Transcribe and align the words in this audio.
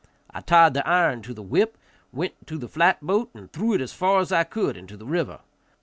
I 0.31 0.41
tied 0.41 0.73
the 0.73 0.87
iron 0.87 1.21
to 1.21 1.31
the 1.35 1.43
whip, 1.43 1.77
went 2.11 2.33
into 2.41 2.57
the 2.57 2.67
flat 2.67 3.01
boat, 3.05 3.29
and 3.35 3.53
threw 3.53 3.73
it 3.73 3.81
as 3.81 3.93
far 3.93 4.19
as 4.19 4.31
I 4.31 4.43
could 4.43 4.75
into 4.75 4.97
the 4.97 5.05
river. 5.05 5.41